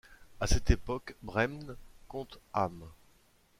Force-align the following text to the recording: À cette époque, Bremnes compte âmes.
À 0.39 0.47
cette 0.47 0.71
époque, 0.71 1.15
Bremnes 1.21 1.75
compte 2.07 2.39
âmes. 2.55 2.89